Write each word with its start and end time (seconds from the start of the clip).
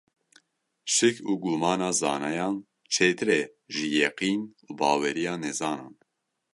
Şik 0.93 1.17
û 1.29 1.31
gumana 1.43 1.91
zanayan, 2.01 2.55
çêtir 2.93 3.29
e 3.39 3.41
ji 3.75 3.87
yeqîn 3.99 4.41
û 4.67 4.71
baweriya 4.79 5.35
nezanan. 5.43 5.93